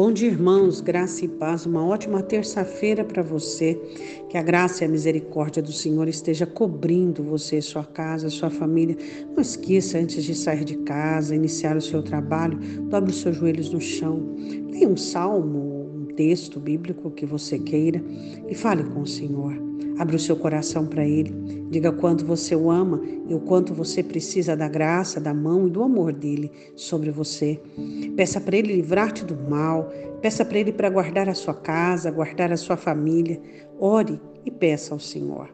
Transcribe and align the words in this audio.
Bom 0.00 0.10
dia, 0.10 0.30
irmãos, 0.30 0.80
graça 0.80 1.26
e 1.26 1.28
paz. 1.28 1.66
Uma 1.66 1.84
ótima 1.84 2.22
terça-feira 2.22 3.04
para 3.04 3.22
você. 3.22 3.78
Que 4.30 4.38
a 4.38 4.42
graça 4.42 4.82
e 4.82 4.86
a 4.86 4.90
misericórdia 4.90 5.62
do 5.62 5.72
Senhor 5.72 6.08
esteja 6.08 6.46
cobrindo 6.46 7.22
você, 7.22 7.60
sua 7.60 7.84
casa, 7.84 8.30
sua 8.30 8.48
família. 8.48 8.96
Não 9.30 9.42
esqueça, 9.42 9.98
antes 9.98 10.24
de 10.24 10.34
sair 10.34 10.64
de 10.64 10.78
casa, 10.78 11.34
iniciar 11.34 11.76
o 11.76 11.82
seu 11.82 12.02
trabalho, 12.02 12.58
dobre 12.88 13.10
os 13.10 13.20
seus 13.20 13.36
joelhos 13.36 13.70
no 13.74 13.78
chão. 13.78 14.34
Leia 14.70 14.88
um 14.88 14.96
salmo, 14.96 15.79
texto 16.20 16.60
bíblico 16.60 17.10
que 17.10 17.24
você 17.24 17.58
queira 17.58 18.04
e 18.46 18.54
fale 18.54 18.84
com 18.84 19.00
o 19.00 19.06
Senhor. 19.06 19.54
Abra 19.98 20.16
o 20.16 20.18
seu 20.18 20.36
coração 20.36 20.84
para 20.84 21.02
Ele. 21.02 21.32
Diga 21.70 21.90
quanto 21.90 22.26
você 22.26 22.54
o 22.54 22.70
ama 22.70 23.00
e 23.26 23.34
o 23.34 23.40
quanto 23.40 23.72
você 23.72 24.02
precisa 24.02 24.54
da 24.54 24.68
graça, 24.68 25.18
da 25.18 25.32
mão 25.32 25.66
e 25.66 25.70
do 25.70 25.82
amor 25.82 26.12
dele 26.12 26.52
sobre 26.76 27.10
você. 27.10 27.58
Peça 28.16 28.38
para 28.38 28.54
Ele 28.54 28.74
livrar-te 28.74 29.24
do 29.24 29.34
mal. 29.34 29.90
Peça 30.20 30.44
para 30.44 30.58
Ele 30.58 30.72
para 30.72 30.90
guardar 30.90 31.26
a 31.26 31.34
sua 31.34 31.54
casa, 31.54 32.10
guardar 32.10 32.52
a 32.52 32.56
sua 32.58 32.76
família. 32.76 33.40
Ore 33.78 34.20
e 34.44 34.50
peça 34.50 34.92
ao 34.92 35.00
Senhor. 35.00 35.48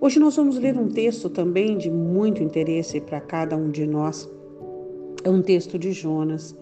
Hoje 0.00 0.18
nós 0.18 0.34
vamos 0.34 0.56
ler 0.56 0.78
um 0.78 0.88
texto 0.88 1.28
também 1.28 1.76
de 1.76 1.90
muito 1.90 2.42
interesse 2.42 3.02
para 3.02 3.20
cada 3.20 3.54
um 3.54 3.70
de 3.70 3.86
nós. 3.86 4.26
É 5.24 5.28
um 5.28 5.42
texto 5.42 5.78
de 5.78 5.92
Jonas. 5.92 6.56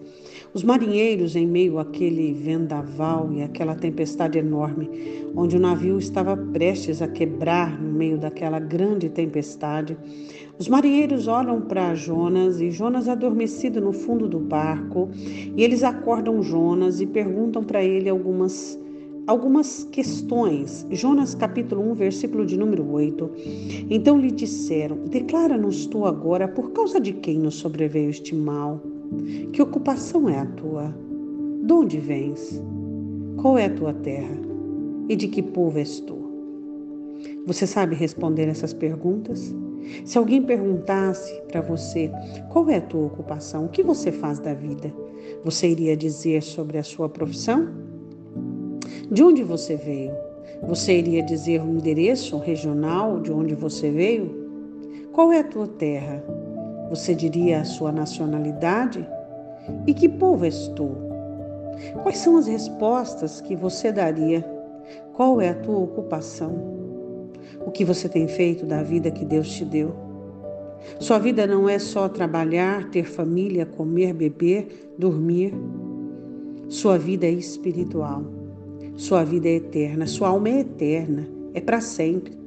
Os 0.51 0.63
marinheiros, 0.63 1.35
em 1.35 1.45
meio 1.45 1.77
àquele 1.77 2.33
vendaval 2.33 3.31
e 3.31 3.43
aquela 3.43 3.75
tempestade 3.75 4.39
enorme, 4.39 4.89
onde 5.35 5.55
o 5.55 5.59
navio 5.59 5.99
estava 5.99 6.35
prestes 6.35 7.03
a 7.03 7.07
quebrar 7.07 7.79
no 7.79 7.93
meio 7.93 8.17
daquela 8.17 8.59
grande 8.59 9.09
tempestade, 9.09 9.95
os 10.57 10.67
marinheiros 10.67 11.27
olham 11.27 11.61
para 11.61 11.93
Jonas 11.93 12.59
e 12.59 12.71
Jonas 12.71 13.07
adormecido 13.07 13.79
no 13.79 13.93
fundo 13.93 14.27
do 14.27 14.39
barco, 14.39 15.09
e 15.55 15.63
eles 15.63 15.83
acordam 15.83 16.41
Jonas 16.41 16.99
e 16.99 17.05
perguntam 17.05 17.63
para 17.63 17.83
ele 17.83 18.09
algumas 18.09 18.77
algumas 19.27 19.83
questões. 19.91 20.87
Jonas 20.89 21.35
capítulo 21.35 21.91
1, 21.91 21.93
versículo 21.93 22.43
de 22.43 22.57
número 22.57 22.91
8. 22.91 23.29
Então 23.87 24.17
lhe 24.17 24.31
disseram: 24.31 24.97
Declara-nos 25.05 25.85
tu 25.85 26.05
agora 26.05 26.47
por 26.47 26.71
causa 26.71 26.99
de 26.99 27.13
quem 27.13 27.37
nos 27.37 27.55
sobreveio 27.55 28.09
este 28.09 28.33
mal. 28.33 28.81
Que 29.53 29.61
ocupação 29.61 30.29
é 30.29 30.39
a 30.39 30.45
tua? 30.45 30.93
De 31.63 31.73
onde 31.73 31.99
vens? 31.99 32.61
Qual 33.37 33.57
é 33.57 33.65
a 33.65 33.73
tua 33.73 33.93
terra? 33.93 34.37
E 35.07 35.15
de 35.15 35.27
que 35.27 35.41
povo 35.41 35.77
és 35.79 35.99
tu? 35.99 36.17
Você 37.45 37.65
sabe 37.65 37.95
responder 37.95 38.47
essas 38.47 38.73
perguntas? 38.73 39.53
Se 40.05 40.17
alguém 40.17 40.43
perguntasse 40.43 41.41
para 41.47 41.61
você 41.61 42.11
qual 42.49 42.69
é 42.69 42.77
a 42.77 42.81
tua 42.81 43.07
ocupação, 43.07 43.65
o 43.65 43.69
que 43.69 43.81
você 43.81 44.11
faz 44.11 44.39
da 44.39 44.53
vida, 44.53 44.93
você 45.43 45.69
iria 45.69 45.97
dizer 45.97 46.43
sobre 46.43 46.77
a 46.77 46.83
sua 46.83 47.09
profissão? 47.09 47.67
De 49.11 49.23
onde 49.23 49.43
você 49.43 49.75
veio? 49.75 50.11
Você 50.67 50.99
iria 50.99 51.23
dizer 51.23 51.61
o 51.61 51.63
um 51.63 51.75
endereço 51.75 52.37
regional 52.37 53.19
de 53.19 53.31
onde 53.31 53.55
você 53.55 53.89
veio? 53.89 54.49
Qual 55.11 55.31
é 55.31 55.39
a 55.39 55.43
tua 55.43 55.67
terra? 55.67 56.23
Você 56.89 57.13
diria 57.13 57.61
a 57.61 57.65
sua 57.65 57.91
nacionalidade? 57.91 59.07
E 59.85 59.93
que 59.93 60.09
povo 60.09 60.45
és 60.45 60.67
tu? 60.69 60.89
Quais 62.01 62.17
são 62.17 62.37
as 62.37 62.47
respostas 62.47 63.41
que 63.41 63.55
você 63.55 63.91
daria? 63.91 64.43
Qual 65.13 65.39
é 65.39 65.49
a 65.49 65.55
tua 65.55 65.77
ocupação? 65.77 66.79
O 67.65 67.71
que 67.71 67.85
você 67.85 68.09
tem 68.09 68.27
feito 68.27 68.65
da 68.65 68.81
vida 68.81 69.11
que 69.11 69.23
Deus 69.23 69.49
te 69.49 69.63
deu? 69.65 69.93
Sua 70.99 71.19
vida 71.19 71.45
não 71.45 71.67
é 71.67 71.77
só 71.77 72.07
trabalhar, 72.09 72.89
ter 72.89 73.03
família, 73.03 73.65
comer, 73.65 74.13
beber, 74.13 74.93
dormir. 74.97 75.53
Sua 76.69 76.97
vida 76.97 77.25
é 77.25 77.31
espiritual. 77.31 78.23
Sua 78.95 79.23
vida 79.23 79.47
é 79.47 79.55
eterna. 79.55 80.07
Sua 80.07 80.29
alma 80.29 80.49
é 80.49 80.59
eterna. 80.59 81.27
É 81.53 81.61
para 81.61 81.81
sempre. 81.81 82.38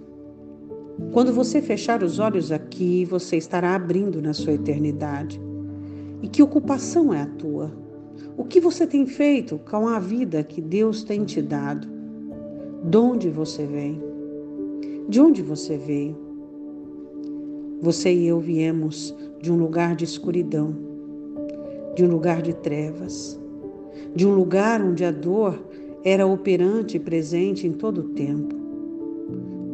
Quando 1.12 1.32
você 1.32 1.62
fechar 1.62 2.02
os 2.02 2.18
olhos 2.18 2.52
aqui, 2.52 3.04
você 3.04 3.36
estará 3.36 3.74
abrindo 3.74 4.20
na 4.20 4.32
sua 4.32 4.54
eternidade. 4.54 5.40
E 6.22 6.28
que 6.28 6.42
ocupação 6.42 7.12
é 7.12 7.22
a 7.22 7.26
tua? 7.26 7.72
O 8.36 8.44
que 8.44 8.60
você 8.60 8.86
tem 8.86 9.06
feito 9.06 9.58
com 9.70 9.88
a 9.88 9.98
vida 9.98 10.42
que 10.42 10.60
Deus 10.60 11.02
tem 11.02 11.24
te 11.24 11.42
dado? 11.42 11.88
De 12.84 12.96
onde 12.96 13.28
você 13.28 13.66
vem? 13.66 14.00
De 15.08 15.20
onde 15.20 15.42
você 15.42 15.76
veio? 15.76 16.16
Você 17.80 18.12
e 18.12 18.26
eu 18.26 18.38
viemos 18.38 19.14
de 19.40 19.50
um 19.50 19.56
lugar 19.56 19.96
de 19.96 20.04
escuridão, 20.04 20.74
de 21.96 22.04
um 22.04 22.08
lugar 22.08 22.40
de 22.40 22.54
trevas, 22.54 23.40
de 24.14 24.26
um 24.26 24.34
lugar 24.34 24.80
onde 24.80 25.04
a 25.04 25.10
dor 25.10 25.60
era 26.04 26.26
operante 26.26 26.96
e 26.96 27.00
presente 27.00 27.66
em 27.66 27.72
todo 27.72 27.98
o 27.98 28.08
tempo, 28.10 28.54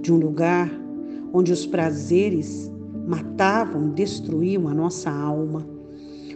de 0.01 0.13
um 0.13 0.17
lugar 0.17 0.71
onde 1.33 1.53
os 1.53 1.67
prazeres 1.67 2.71
matavam, 3.07 3.91
destruíam 3.91 4.69
a 4.69 4.75
nossa 4.75 5.11
alma. 5.11 5.67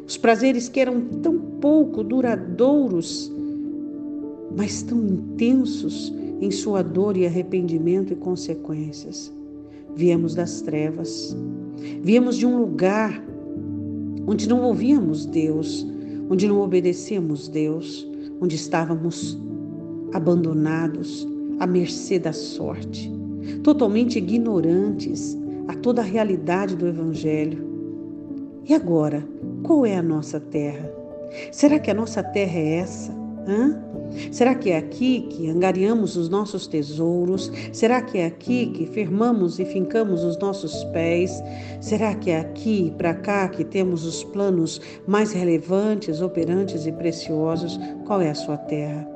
Os 0.07 0.17
prazeres 0.17 0.69
que 0.69 0.81
eram 0.81 1.01
tão 1.23 1.39
pouco 1.39 2.03
duradouros, 2.03 3.31
mas 4.57 4.83
tão 4.83 4.99
intensos 5.05 6.13
em 6.41 6.51
sua 6.51 6.83
dor 6.83 7.17
e 7.17 7.27
arrependimento 7.27 8.13
e 8.13 8.17
consequências. 8.17 9.33
Viemos 9.95 10.35
das 10.35 10.63
trevas, 10.63 11.37
viemos 12.03 12.37
de 12.37 12.47
um 12.47 12.59
lugar 12.59 13.23
onde 14.27 14.49
não 14.49 14.63
ouvíamos 14.63 15.27
Deus, 15.27 15.87
onde 16.31 16.49
não 16.49 16.61
obedecíamos 16.61 17.49
Deus, 17.49 18.09
onde 18.41 18.57
estávamos 18.57 19.39
abandonados 20.13 21.29
à 21.61 21.67
mercê 21.67 22.19
da 22.19 22.33
sorte 22.33 23.22
totalmente 23.63 24.19
ignorantes 24.19 25.37
a 25.69 25.75
toda 25.75 26.01
a 26.01 26.05
realidade 26.05 26.77
do 26.77 26.87
Evangelho. 26.87 27.65
E 28.69 28.75
agora, 28.75 29.27
qual 29.63 29.85
é 29.87 29.97
a 29.97 30.03
nossa 30.03 30.39
terra? 30.39 30.91
Será 31.51 31.79
que 31.79 31.91
a 31.91 31.95
nossa 31.95 32.23
terra 32.23 32.59
é 32.59 32.75
essa? 32.77 33.13
Hã? 33.47 33.83
Será 34.31 34.55
que 34.55 34.71
é 34.71 34.77
aqui 34.77 35.23
que 35.31 35.49
angariamos 35.49 36.17
os 36.17 36.29
nossos 36.29 36.67
tesouros? 36.67 37.51
Será 37.73 38.03
que 38.03 38.19
é 38.19 38.27
aqui 38.27 38.67
que 38.67 38.87
firmamos 38.87 39.59
e 39.59 39.65
fincamos 39.65 40.23
os 40.23 40.39
nossos 40.39 40.85
pés? 40.85 41.43
Será 41.81 42.15
que 42.15 42.31
é 42.31 42.41
aqui 42.41 42.93
para 42.97 43.15
cá 43.15 43.49
que 43.49 43.65
temos 43.65 44.05
os 44.05 44.23
planos 44.25 44.81
mais 45.07 45.33
relevantes, 45.33 46.21
operantes 46.21 46.87
e 46.87 46.93
preciosos? 46.93 47.79
Qual 48.07 48.21
é 48.21 48.31
a 48.31 48.35
sua 48.35 48.59
terra? 48.59 49.09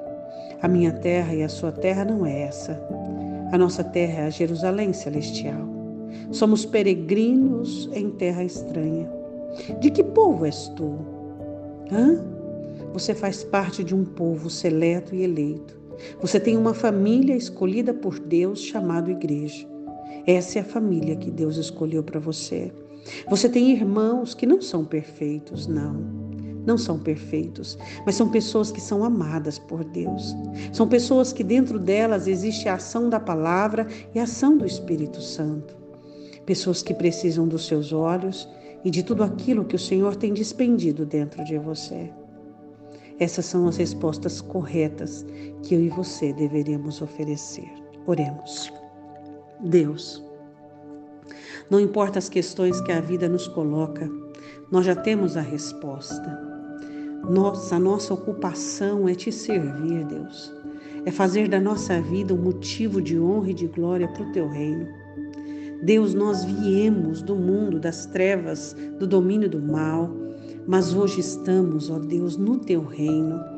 A 0.62 0.68
minha 0.68 0.92
terra 0.92 1.34
e 1.34 1.42
a 1.42 1.48
sua 1.48 1.70
terra 1.70 2.04
não 2.04 2.24
é 2.24 2.42
essa. 2.42 2.80
A 3.56 3.58
nossa 3.58 3.82
terra 3.82 4.24
é 4.24 4.26
a 4.26 4.28
Jerusalém 4.28 4.92
celestial. 4.92 5.66
Somos 6.30 6.66
peregrinos 6.66 7.88
em 7.94 8.10
terra 8.10 8.44
estranha. 8.44 9.08
De 9.80 9.90
que 9.90 10.04
povo 10.04 10.44
és 10.44 10.68
tu? 10.76 10.98
Hã? 11.90 12.22
Você 12.92 13.14
faz 13.14 13.42
parte 13.44 13.82
de 13.82 13.94
um 13.94 14.04
povo 14.04 14.50
seleto 14.50 15.14
e 15.14 15.22
eleito. 15.22 15.74
Você 16.20 16.38
tem 16.38 16.54
uma 16.54 16.74
família 16.74 17.34
escolhida 17.34 17.94
por 17.94 18.18
Deus 18.18 18.60
chamado 18.60 19.10
igreja. 19.10 19.66
Essa 20.26 20.58
é 20.58 20.60
a 20.60 20.66
família 20.66 21.16
que 21.16 21.30
Deus 21.30 21.56
escolheu 21.56 22.02
para 22.02 22.20
você. 22.20 22.70
Você 23.30 23.48
tem 23.48 23.70
irmãos 23.70 24.34
que 24.34 24.44
não 24.44 24.60
são 24.60 24.84
perfeitos, 24.84 25.66
não 25.66 26.25
não 26.66 26.76
são 26.76 26.98
perfeitos, 26.98 27.78
mas 28.04 28.16
são 28.16 28.28
pessoas 28.28 28.72
que 28.72 28.80
são 28.80 29.04
amadas 29.04 29.58
por 29.58 29.84
Deus. 29.84 30.34
São 30.72 30.88
pessoas 30.88 31.32
que 31.32 31.44
dentro 31.44 31.78
delas 31.78 32.26
existe 32.26 32.68
a 32.68 32.74
ação 32.74 33.08
da 33.08 33.20
palavra 33.20 33.86
e 34.14 34.18
a 34.18 34.24
ação 34.24 34.58
do 34.58 34.66
Espírito 34.66 35.22
Santo. 35.22 35.76
Pessoas 36.44 36.82
que 36.82 36.92
precisam 36.92 37.46
dos 37.46 37.66
seus 37.66 37.92
olhos 37.92 38.48
e 38.84 38.90
de 38.90 39.02
tudo 39.02 39.22
aquilo 39.22 39.64
que 39.64 39.76
o 39.76 39.78
Senhor 39.78 40.16
tem 40.16 40.34
despendido 40.34 41.06
dentro 41.06 41.44
de 41.44 41.56
você. 41.56 42.10
Essas 43.18 43.46
são 43.46 43.66
as 43.66 43.76
respostas 43.76 44.40
corretas 44.40 45.24
que 45.62 45.74
eu 45.74 45.80
e 45.80 45.88
você 45.88 46.32
deveríamos 46.32 47.00
oferecer. 47.00 47.68
Oremos. 48.06 48.72
Deus, 49.60 50.22
não 51.70 51.80
importa 51.80 52.18
as 52.18 52.28
questões 52.28 52.80
que 52.82 52.92
a 52.92 53.00
vida 53.00 53.28
nos 53.28 53.48
coloca, 53.48 54.08
nós 54.70 54.84
já 54.84 54.94
temos 54.94 55.36
a 55.36 55.40
resposta. 55.40 56.45
Nossa, 57.24 57.78
nossa 57.78 58.14
ocupação 58.14 59.08
é 59.08 59.14
te 59.14 59.32
servir, 59.32 60.04
Deus. 60.04 60.54
É 61.04 61.10
fazer 61.10 61.48
da 61.48 61.60
nossa 61.60 62.00
vida 62.00 62.34
um 62.34 62.42
motivo 62.42 63.00
de 63.00 63.18
honra 63.18 63.50
e 63.50 63.54
de 63.54 63.66
glória 63.66 64.08
para 64.08 64.22
o 64.22 64.32
teu 64.32 64.48
reino. 64.48 64.86
Deus, 65.82 66.14
nós 66.14 66.44
viemos 66.44 67.22
do 67.22 67.36
mundo 67.36 67.78
das 67.78 68.06
trevas, 68.06 68.74
do 68.98 69.06
domínio 69.06 69.48
do 69.48 69.60
mal, 69.60 70.10
mas 70.66 70.94
hoje 70.94 71.20
estamos, 71.20 71.90
ó 71.90 71.98
Deus, 71.98 72.36
no 72.36 72.58
teu 72.58 72.84
reino. 72.84 73.55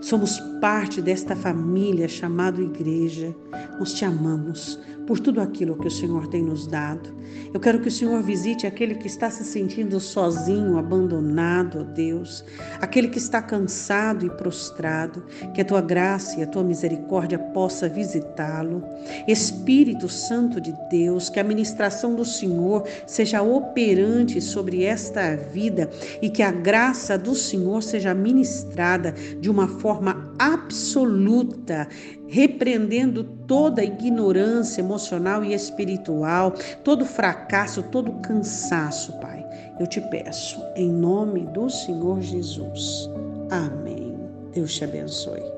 Somos 0.00 0.38
parte 0.60 1.02
desta 1.02 1.34
família 1.34 2.08
chamada 2.08 2.60
igreja. 2.60 3.34
Nós 3.78 3.94
te 3.94 4.04
amamos 4.04 4.78
por 5.08 5.18
tudo 5.18 5.40
aquilo 5.40 5.74
que 5.78 5.88
o 5.88 5.90
Senhor 5.90 6.26
tem 6.26 6.42
nos 6.42 6.66
dado. 6.66 7.16
Eu 7.52 7.58
quero 7.58 7.80
que 7.80 7.88
o 7.88 7.90
Senhor 7.90 8.22
visite 8.22 8.66
aquele 8.66 8.94
que 8.94 9.06
está 9.06 9.30
se 9.30 9.42
sentindo 9.42 9.98
sozinho, 9.98 10.76
abandonado, 10.76 11.80
ó 11.80 11.82
Deus, 11.94 12.44
aquele 12.78 13.08
que 13.08 13.16
está 13.16 13.40
cansado 13.40 14.26
e 14.26 14.30
prostrado, 14.30 15.24
que 15.54 15.62
a 15.62 15.64
tua 15.64 15.80
graça 15.80 16.38
e 16.38 16.42
a 16.42 16.46
tua 16.46 16.62
misericórdia 16.62 17.38
possa 17.38 17.88
visitá-lo. 17.88 18.84
Espírito 19.26 20.10
Santo 20.10 20.60
de 20.60 20.74
Deus, 20.90 21.30
que 21.30 21.40
a 21.40 21.44
ministração 21.44 22.14
do 22.14 22.24
Senhor 22.24 22.86
seja 23.06 23.40
operante 23.40 24.42
sobre 24.42 24.84
esta 24.84 25.34
vida 25.36 25.88
e 26.20 26.28
que 26.28 26.42
a 26.42 26.52
graça 26.52 27.16
do 27.16 27.34
Senhor 27.34 27.82
seja 27.82 28.12
ministrada 28.12 29.12
de 29.40 29.48
uma 29.48 29.66
forma 29.88 30.34
absoluta, 30.38 31.88
repreendendo 32.26 33.24
toda 33.24 33.82
ignorância 33.82 34.82
emocional 34.82 35.42
e 35.42 35.54
espiritual, 35.54 36.52
todo 36.84 37.06
fracasso, 37.06 37.82
todo 37.84 38.12
cansaço, 38.20 39.14
Pai. 39.18 39.42
Eu 39.80 39.86
te 39.86 39.98
peço, 40.10 40.62
em 40.76 40.90
nome 40.90 41.46
do 41.54 41.70
Senhor 41.70 42.20
Jesus. 42.20 43.08
Amém. 43.50 44.14
Deus 44.52 44.74
te 44.74 44.84
abençoe. 44.84 45.57